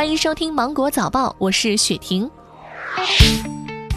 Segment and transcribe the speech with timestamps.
[0.00, 2.30] 欢迎收听《芒果早报》，我是雪婷。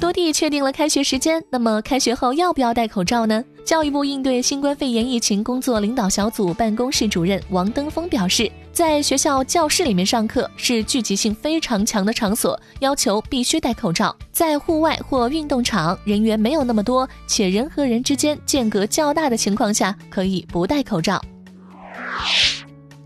[0.00, 3.44] 多地确定了开学时间，那么开学后要不要戴口罩呢？
[3.66, 14.16] 教育部应对新冠肺炎疫情工作领导小组办公室主任王登峰表示，在学校教室里面上课是聚集性非常强的场所，要求必须戴口罩。
[14.32, 21.22] 在户外或运动场，人员没有那么多，且人和人之间间隔较大的情况下，可以不戴口罩。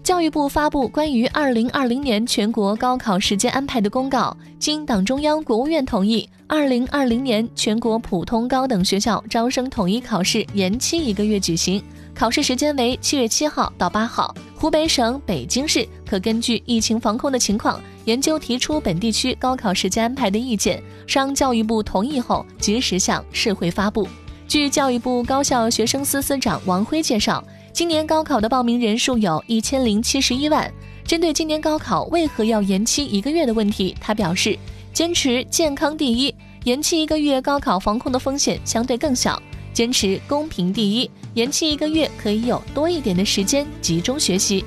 [0.04, 11.82] 教育部发布关于二零二零年全国高考时间安排的公告，经党中央、国务院同意，二零二零年全国普通高等学校招生统一考试延期一个月举行，
[12.14, 14.34] 考试时间为七月七号到八号。
[14.54, 24.06] 湖北省、北京市可根据疫情防控的情况，研究提出本地区高考时间安排的意见，商教育部同意后，及时向社会发布。
[24.46, 27.42] 据教育部高校学生司司长王辉介绍。
[27.74, 30.72] 今年高考的报名人数有一千零七十一万。
[31.04, 34.56] 针对今年高考为何要延期一个月的问题，他表示，
[34.92, 36.32] 坚持健康第一，
[36.62, 39.36] 延期一个月，高考防控的风险相对更小；
[39.72, 44.64] 坚持公平第一，延期一个月可以有多一点的时间集中学习。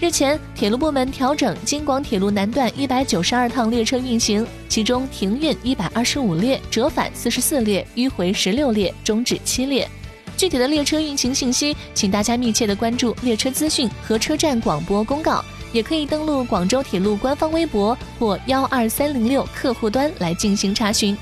[0.00, 9.88] 日前，铁路部门调整京广铁路南段一百九十二趟列车运行，其中停运一百二十五列，折返四十四列，迂回十六列，终止七列。
[10.36, 21.16] 具体的列车运行信息，请大家密切的关注列车资讯和车站广播公告，也可以登录广州铁路官方微博或幺二三零六客户端来进行查询。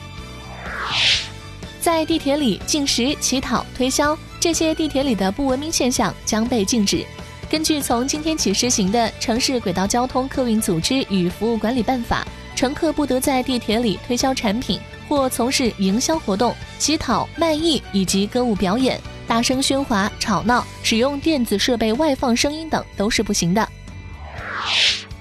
[1.80, 7.04] 在地铁里进食、乞讨、推销这些地铁里的不文明现象将被禁止。
[7.50, 12.26] 根据从今天起施行的《城市轨道交通客运组织与服务管理办法》，
[12.58, 14.80] 乘客不得在地铁里推销产品。
[15.08, 23.68] 或从事营销活动、乞讨、卖艺以及歌舞表演、大声喧哗、吵闹、使用电子设备外放声音等都是不行的。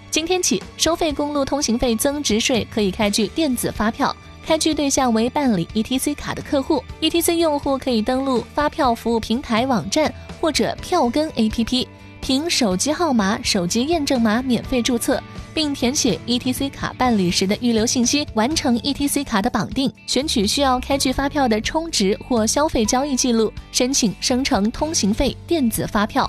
[0.09, 6.83] 今天起，收费公路通行费增值税可以开具电子发票，开具对象为办理 ETC 卡的客户。
[7.01, 11.87] ETC 用户可以登录发票服务平台网站或者票根 APP，
[12.23, 15.21] 凭手机号码、手机验证码免费注册。
[15.53, 26.27] 并填写 ETC 卡办理时的预留信息，完成 ETC 卡的绑定，选取需要开具发票的充值或消费交易记录，申请生成通行费电子发票。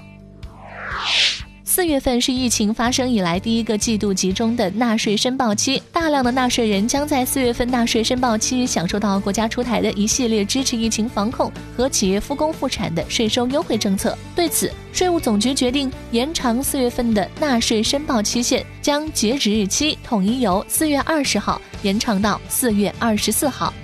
[1.74, 14.16] 四月份是疫情发生以来第一个季度集中的纳税申报期，大量的纳税人将在四月份纳税申报期享受到国家出台的一系列支持疫情防控和企业复工复产的税收优惠政策。
[14.36, 23.74] 对此，税务总局决定延长四月份的纳税申报期限，将截止日期统一由四月二十号延长到四月二十四号。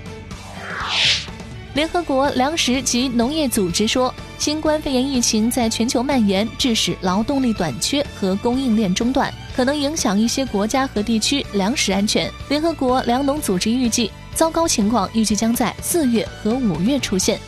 [1.81, 12.31] 联合国粮食及农业组织说，新冠肺炎疫情在全球蔓延，致使劳动力短缺和供应链中断，可能影响一些国家和地区粮食安全。
[12.51, 17.41] 联合国粮农组织预计，糟糕情况预计将在四月和五月出现。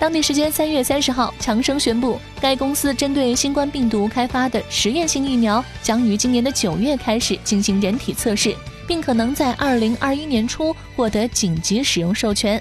[0.00, 8.52] 当地时间三月三十号，强生宣布，该公司针对新冠病毒开发的实验性疫苗将于今年的九月开始进行人体测试。
[8.88, 12.60] 并可能在二零二一年初获得紧急使用授权。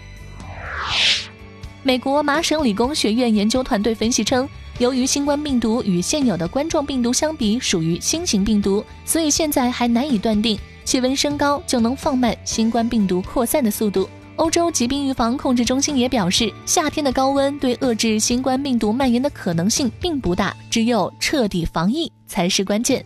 [1.81, 14.09] 美国麻省理工学院研究团队分析称，由于新冠病毒与现有的冠状病毒相比属于新型病毒，所以现在还难以断定气温升高就能放慢新冠病毒扩散的速度。
[14.35, 23.03] 欧洲疾病预防控制中心也表示，夏天的高温对遏制新冠病毒蔓延的可能性并不大，只有彻底防疫才是关键。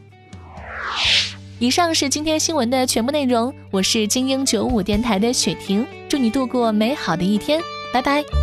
[1.61, 7.61] 以上是今天新闻的全部内容，我是精英九五电台的雪婷，祝你度过美好的一天，
[7.93, 8.40] 拜拜。